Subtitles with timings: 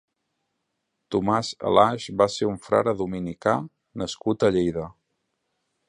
[1.15, 3.57] Tomàs Alaix va ser un «Frare dominicà»
[4.05, 4.89] nascut a Lleida.